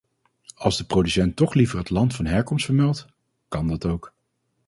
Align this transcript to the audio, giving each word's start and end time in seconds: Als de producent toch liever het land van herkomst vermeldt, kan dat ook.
Als 0.55 0.77
de 0.77 0.83
producent 0.83 1.35
toch 1.35 1.53
liever 1.53 1.77
het 1.77 1.89
land 1.89 2.15
van 2.15 2.25
herkomst 2.25 2.65
vermeldt, 2.65 3.05
kan 3.47 3.67
dat 3.67 3.85
ook. 3.85 4.13